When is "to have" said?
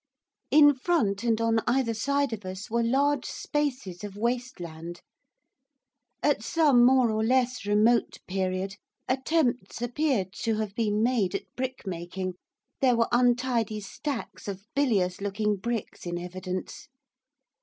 10.39-10.73